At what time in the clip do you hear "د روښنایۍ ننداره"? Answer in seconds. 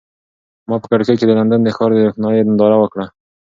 1.93-2.77